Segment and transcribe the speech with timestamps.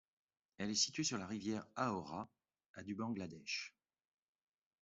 [0.57, 2.27] Elle est située sur la rivière Haora,
[2.73, 3.75] à du Bangladesh.